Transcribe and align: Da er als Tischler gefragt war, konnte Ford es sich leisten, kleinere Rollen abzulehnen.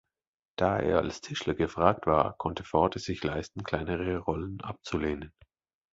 Da 0.57 0.79
er 0.79 0.97
als 0.97 1.21
Tischler 1.21 1.53
gefragt 1.53 2.07
war, 2.07 2.35
konnte 2.37 2.63
Ford 2.63 2.95
es 2.95 3.03
sich 3.03 3.23
leisten, 3.23 3.61
kleinere 3.63 4.17
Rollen 4.17 4.59
abzulehnen. 4.61 5.31